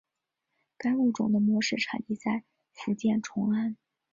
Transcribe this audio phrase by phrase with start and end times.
[0.79, 3.77] 该物种的模式产地在福建崇安。